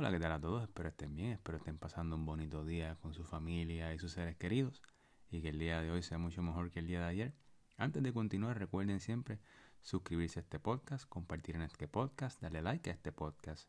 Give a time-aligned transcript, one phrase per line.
[0.00, 0.62] Hola, ¿qué tal a todos?
[0.62, 4.36] Espero estén bien, espero estén pasando un bonito día con su familia y sus seres
[4.36, 4.80] queridos
[5.28, 7.34] y que el día de hoy sea mucho mejor que el día de ayer.
[7.76, 9.40] Antes de continuar, recuerden siempre
[9.80, 13.68] suscribirse a este podcast, compartir en este podcast, darle like a este podcast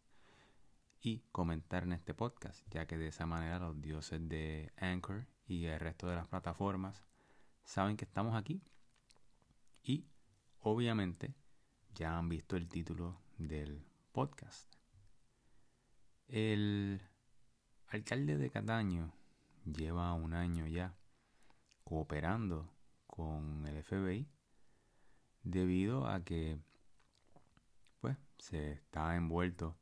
[1.02, 5.66] y comentar en este podcast, ya que de esa manera los dioses de Anchor y
[5.66, 7.04] el resto de las plataformas
[7.64, 8.62] saben que estamos aquí
[9.82, 10.06] y
[10.60, 11.34] obviamente
[11.96, 14.79] ya han visto el título del podcast.
[16.30, 17.02] El
[17.88, 19.12] alcalde de Cataño
[19.66, 20.96] lleva un año ya
[21.84, 22.72] cooperando
[23.08, 24.30] con el FBI
[25.42, 26.60] debido a que
[28.00, 29.76] pues se está envuelto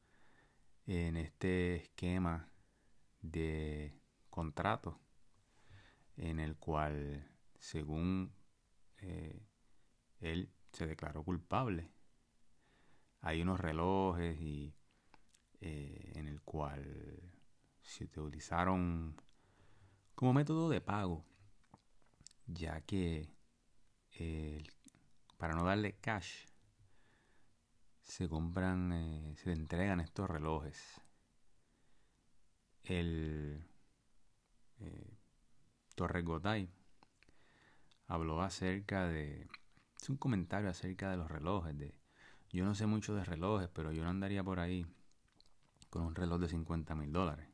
[0.85, 2.49] en este esquema
[3.21, 5.01] de contrato
[6.15, 7.29] en el cual
[7.59, 8.31] según
[8.99, 9.45] eh,
[10.21, 11.91] él se declaró culpable.
[13.19, 14.76] Hay unos relojes y
[15.61, 17.21] eh, en el cual
[17.81, 19.15] se utilizaron
[20.15, 21.25] como método de pago
[22.47, 23.29] ya que
[25.37, 26.45] para no darle cash
[28.07, 31.01] se compran, eh, se entregan estos relojes.
[32.83, 33.65] El
[34.79, 35.17] eh,
[35.93, 36.69] Torres Gotay
[38.07, 39.47] habló acerca de,
[40.01, 41.99] es un comentario acerca de los relojes, de,
[42.49, 44.87] yo no sé mucho de relojes, pero yo no andaría por ahí
[45.89, 47.47] con un reloj de 50 mil dólares.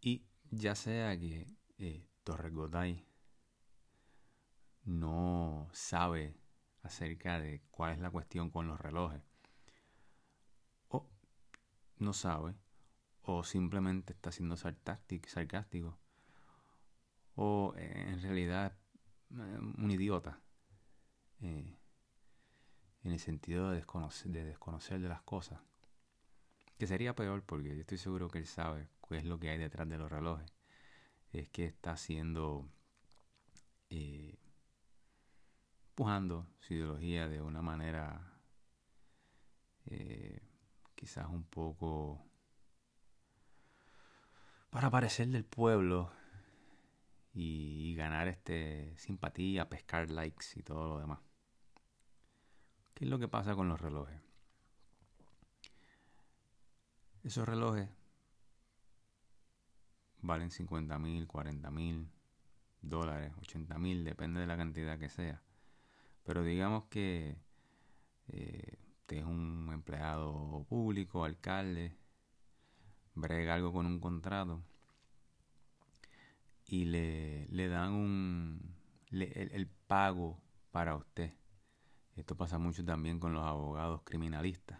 [0.00, 1.46] Y ya sea que
[1.78, 3.06] eh, Torres Gotay
[4.84, 6.36] no sabe
[6.82, 9.22] acerca de cuál es la cuestión con los relojes.
[10.88, 11.08] O
[11.98, 12.54] no sabe,
[13.22, 15.98] o simplemente está siendo sarcástico,
[17.34, 18.76] o eh, en realidad
[19.30, 20.40] eh, un idiota.
[21.42, 21.76] Eh,
[23.02, 25.60] en el sentido de desconocer, de desconocer de las cosas.
[26.80, 29.58] Que sería peor porque yo estoy seguro que él sabe qué es lo que hay
[29.58, 30.50] detrás de los relojes.
[31.30, 32.70] Es que está haciendo
[35.90, 38.32] empujando su ideología de una manera
[39.90, 40.40] eh,
[40.94, 42.24] quizás un poco
[44.70, 46.10] para parecer del pueblo
[47.34, 51.20] y, ganar este simpatía, pescar likes y todo lo demás.
[52.94, 54.29] ¿Qué es lo que pasa con los relojes?
[57.22, 57.88] Esos relojes
[60.22, 62.10] valen 50 mil, 40 mil
[62.82, 65.42] dólares, 80 mil, depende de la cantidad que sea.
[66.24, 67.36] Pero digamos que
[68.28, 71.96] eh, usted es un empleado público, alcalde,
[73.14, 74.62] brega algo con un contrato
[76.66, 78.76] y le, le dan un
[79.10, 81.34] el, pago para usted.
[82.14, 84.78] Esto pasa mucho también con los abogados criminalistas.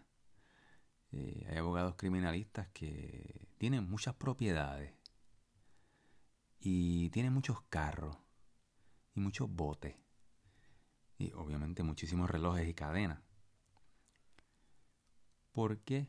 [1.13, 4.95] Eh, hay abogados criminalistas que tienen muchas propiedades
[6.61, 8.17] y tienen muchos carros
[9.15, 9.97] y muchos botes
[11.19, 13.21] y obviamente muchísimos relojes y cadenas.
[15.53, 16.09] ¿Por qué?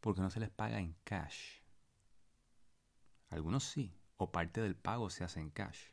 [0.00, 1.60] Porque no se les paga en cash.
[3.28, 5.90] Algunos sí, o parte del pago se hace en cash.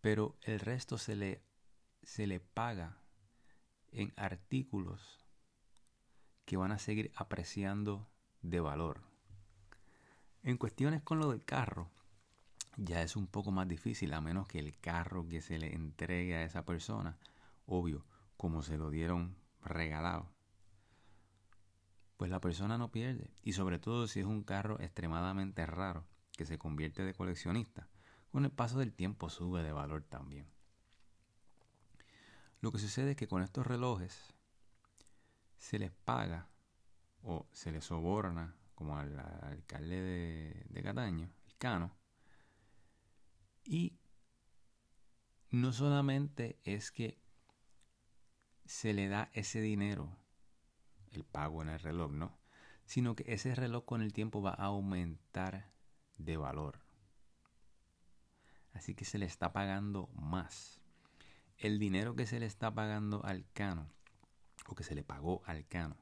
[0.00, 1.44] Pero el resto se le,
[2.02, 3.02] se le paga
[3.92, 5.19] en artículos
[6.50, 8.08] que van a seguir apreciando
[8.42, 9.02] de valor.
[10.42, 11.92] En cuestiones con lo del carro,
[12.76, 16.34] ya es un poco más difícil a menos que el carro que se le entregue
[16.34, 17.20] a esa persona,
[17.66, 18.04] obvio,
[18.36, 20.28] como se lo dieron regalado,
[22.16, 23.30] pues la persona no pierde.
[23.44, 27.86] Y sobre todo si es un carro extremadamente raro, que se convierte de coleccionista,
[28.32, 30.48] con el paso del tiempo sube de valor también.
[32.60, 34.34] Lo que sucede es que con estos relojes
[35.60, 36.48] se les paga
[37.22, 41.94] o se les soborna, como al, alcalde de, de Cataño, el Cano,
[43.62, 44.00] y
[45.50, 47.20] no solamente es que
[48.64, 50.16] se le da ese dinero,
[51.12, 52.38] el pago en el reloj, ¿no?
[52.86, 55.70] Sino que ese reloj con el tiempo va a aumentar
[56.16, 56.80] de valor.
[58.72, 60.80] Así que se le está pagando más.
[61.58, 63.92] El dinero que se le está pagando al cano,
[64.74, 65.96] que se le pagó al cano,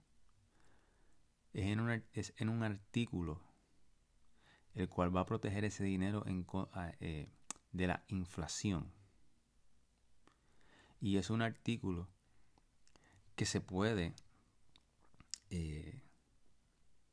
[1.52, 3.40] es en un, es en un artículo
[4.74, 6.46] el cual va a proteger ese dinero en,
[7.00, 7.28] eh,
[7.72, 8.92] de la inflación.
[11.00, 12.08] Y es un artículo
[13.34, 14.14] que se puede
[15.50, 16.02] eh,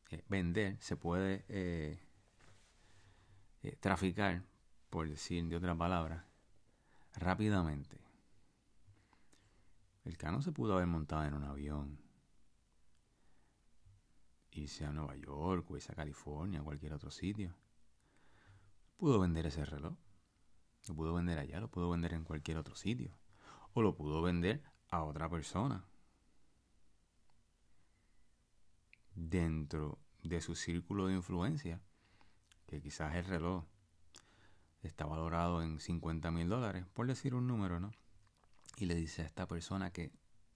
[0.10, 2.00] eh, vender, se puede eh,
[3.80, 4.44] traficar,
[4.90, 6.28] por decir de otra palabra,
[7.14, 8.05] rápidamente.
[10.06, 12.00] El cano se pudo haber montado en un avión
[14.52, 17.56] irse a Nueva York o irse a California o cualquier otro sitio.
[18.98, 19.98] Pudo vender ese reloj.
[20.88, 23.18] Lo pudo vender allá, lo pudo vender en cualquier otro sitio.
[23.74, 25.84] O lo pudo vender a otra persona.
[29.16, 31.82] Dentro de su círculo de influencia,
[32.68, 33.66] que quizás el reloj
[34.84, 37.92] está valorado en 50 mil dólares, por decir un número, ¿no?
[38.78, 40.12] Y le dice a esta persona que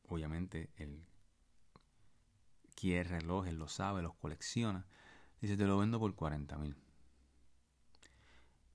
[0.07, 1.05] obviamente él
[2.75, 4.85] quiere relojes, lo sabe, los colecciona,
[5.41, 6.75] dice te lo vendo por 40 mil.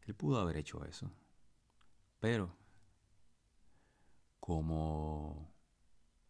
[0.02, 1.10] Él pudo haber hecho eso,
[2.20, 2.54] pero
[4.40, 5.50] como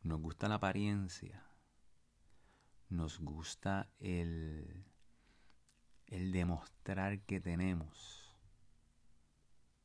[0.02, 1.44] nos gusta la apariencia,
[2.88, 4.84] nos gusta el,
[6.06, 8.32] el demostrar que tenemos,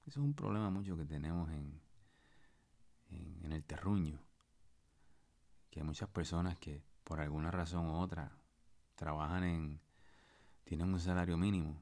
[0.06, 1.82] eso es un problema mucho que tenemos en,
[3.10, 4.20] en, el terruño.
[5.70, 8.32] Que hay muchas personas que por alguna razón u otra
[8.96, 9.82] trabajan en...
[10.64, 11.82] tienen un salario mínimo.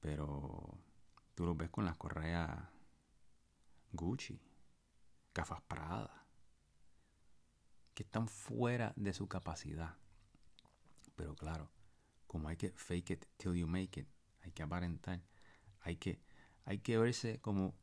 [0.00, 0.78] Pero
[1.34, 2.56] tú lo ves con las correas
[3.92, 4.40] Gucci,
[5.34, 6.26] gafas Prada,
[7.94, 9.96] que están fuera de su capacidad.
[11.16, 11.70] Pero claro,
[12.26, 14.08] como hay que fake it till you make it,
[14.42, 15.20] hay que aparentar,
[15.80, 16.20] hay que
[16.68, 17.74] hay que verse como,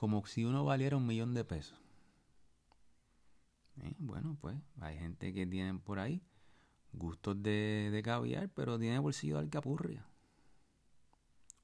[0.00, 1.78] como si uno valiera un millón de pesos.
[3.82, 6.22] Eh, bueno, pues hay gente que tienen por ahí
[6.94, 10.06] gustos de, de caviar, pero tiene bolsillo de alcapurria.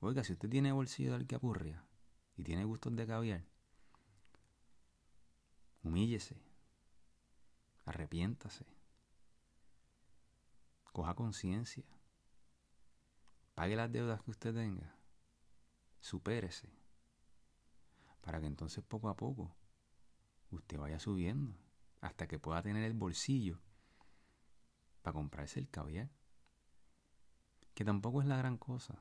[0.00, 1.82] Oiga, si usted tiene bolsillo de alcapurria
[2.36, 3.42] y tiene gustos de caviar,
[5.82, 6.36] humíllese,
[7.86, 8.66] arrepiéntase,
[10.92, 11.86] coja conciencia,
[13.54, 14.94] pague las deudas que usted tenga
[16.00, 16.75] supérese.
[18.26, 19.54] Para que entonces poco a poco
[20.50, 21.56] usted vaya subiendo
[22.00, 23.60] hasta que pueda tener el bolsillo
[25.02, 26.10] para comprarse el caviar.
[27.72, 29.00] Que tampoco es la gran cosa.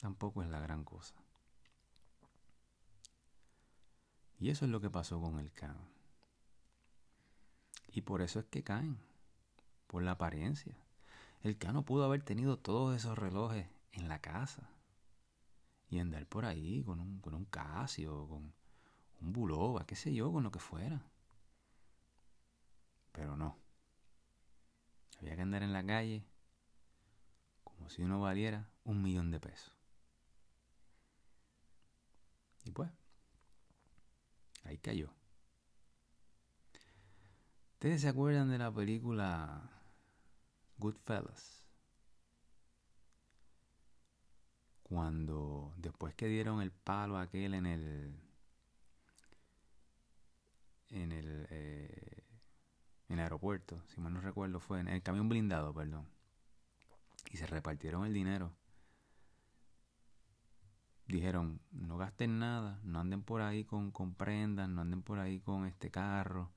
[0.00, 1.14] Tampoco es la gran cosa.
[4.38, 5.86] Y eso es lo que pasó con el cano.
[7.88, 8.98] Y por eso es que caen.
[9.88, 10.74] Por la apariencia.
[11.42, 14.70] El cano pudo haber tenido todos esos relojes en la casa
[15.90, 18.54] y andar por ahí con un, con un Casio, con
[19.20, 21.02] un Bulova, qué sé yo, con lo que fuera.
[23.12, 23.58] Pero no.
[25.18, 26.24] Había que andar en la calle
[27.64, 29.74] como si uno valiera un millón de pesos.
[32.64, 32.90] Y pues,
[34.64, 35.12] ahí cayó.
[37.72, 39.70] ¿Ustedes se acuerdan de la película
[40.76, 41.59] Goodfellas?
[44.90, 48.12] Cuando después que dieron el palo aquel en el
[50.88, 52.24] en el eh,
[53.08, 56.08] en el aeropuerto, si mal no recuerdo fue en el camión blindado, perdón.
[57.30, 58.52] Y se repartieron el dinero.
[61.06, 65.38] Dijeron, no gasten nada, no anden por ahí con, con prendas, no anden por ahí
[65.40, 66.50] con este carro,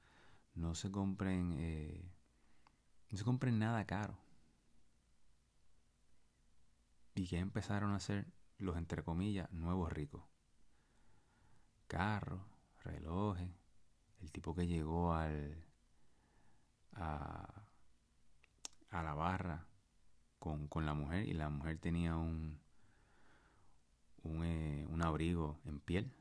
[0.55, 2.11] no se compren, eh,
[3.11, 4.22] no se compren nada caro.
[7.15, 8.25] Y que empezaron a ser
[8.57, 10.23] los, entre comillas, nuevos ricos.
[11.87, 12.41] Carros,
[12.83, 13.49] relojes,
[14.21, 15.63] el tipo que llegó al,
[16.93, 17.65] a,
[18.89, 19.67] a la barra
[20.39, 22.59] con, con, la mujer y la mujer tenía un,
[24.23, 26.11] un, eh, un abrigo en piel.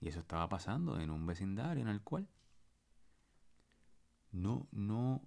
[0.00, 2.28] Y eso estaba pasando en un vecindario en el cual
[4.32, 5.22] no, no,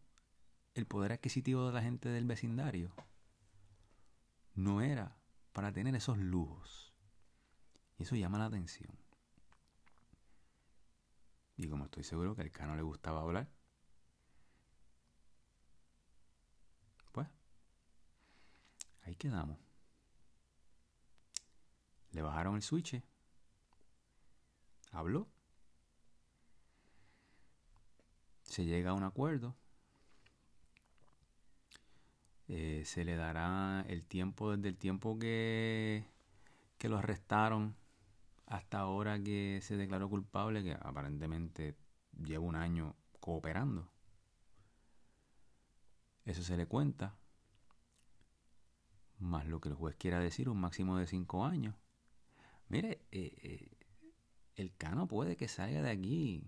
[0.76, 2.94] el poder adquisitivo de la gente del vecindario
[4.56, 5.18] no era
[5.54, 6.94] para tener esos lujos.
[7.98, 8.98] Y eso llama la atención.
[11.58, 13.50] Y como estoy seguro que al Cano le gustaba hablar,
[17.12, 17.28] pues
[19.02, 19.58] ahí quedamos.
[22.12, 23.04] Le bajaron el switch.
[24.92, 25.28] Habló.
[28.44, 29.56] Se llega a un acuerdo.
[32.50, 36.04] Eh, se le dará el tiempo desde el tiempo que,
[36.80, 37.76] que lo arrestaron
[38.48, 41.76] hasta ahora que se declaró culpable, que aparentemente
[42.18, 43.88] lleva un año cooperando.
[46.26, 47.16] Eso se le cuenta,
[49.20, 51.76] más lo que el juez quiera decir, un máximo de cinco años.
[52.68, 53.78] Mire, eh, eh,
[54.56, 56.44] el cano puede que salga de aquí,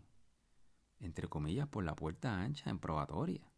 [0.99, 3.50] entre comillas, por la puerta ancha en probatoria.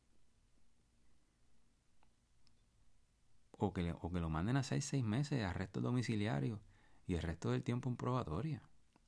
[3.66, 6.62] O que, o que lo manden a seis, seis meses de arresto domiciliario
[7.08, 8.62] y el resto del tiempo en probatoria.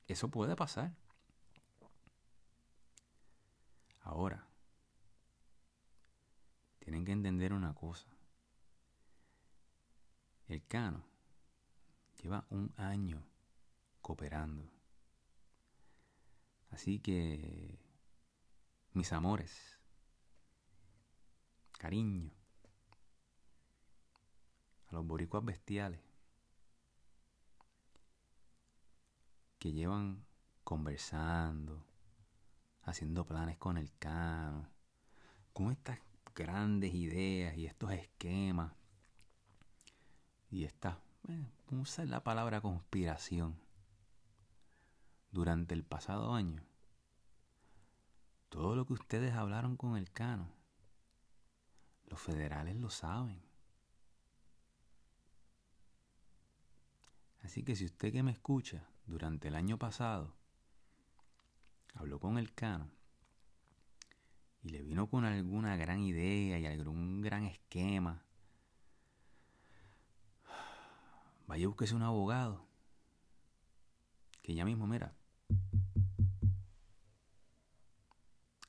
[0.06, 0.94] Eso puede pasar.
[4.02, 4.46] Ahora,
[7.06, 8.08] que entender una cosa.
[10.48, 11.04] El Cano
[12.20, 13.24] lleva un año
[14.02, 14.68] cooperando.
[16.70, 17.78] Así que,
[18.92, 19.80] mis amores,
[21.78, 22.32] cariño,
[24.88, 26.00] a los boricuas bestiales
[29.58, 30.24] que llevan
[30.64, 31.84] conversando,
[32.82, 34.68] haciendo planes con el cano,
[35.52, 35.98] con estas
[36.34, 38.72] grandes ideas y estos esquemas
[40.50, 43.58] y esta, eh, usar la palabra conspiración
[45.30, 46.62] durante el pasado año.
[48.48, 50.48] Todo lo que ustedes hablaron con el Cano,
[52.06, 53.42] los federales lo saben.
[57.46, 60.34] Así que si usted que me escucha durante el año pasado
[61.94, 62.90] habló con el Cano
[64.64, 68.24] y le vino con alguna gran idea y algún gran esquema,
[71.46, 72.66] vaya a buscarse un abogado
[74.42, 75.14] que ya mismo, mira,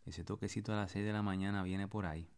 [0.05, 2.29] ese toquecito a las 6 de la mañana viene por ahí.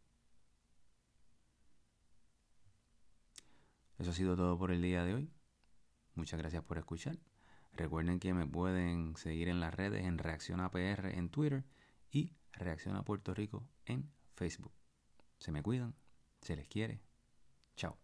[3.98, 5.39] Eso ha sido todo por el día de hoy.
[6.20, 7.18] Muchas gracias por escuchar.
[7.72, 11.64] Recuerden que me pueden seguir en las redes en Reacción APR en Twitter
[12.12, 14.74] y Reacción a Puerto Rico en Facebook.
[15.38, 15.96] Se me cuidan,
[16.42, 17.00] se les quiere.
[17.78, 17.98] Chao.